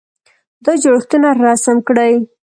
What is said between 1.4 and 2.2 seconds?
رسم کړئ.